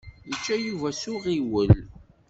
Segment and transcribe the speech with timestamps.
[0.27, 1.71] Yečča Yuba s uɣiwel.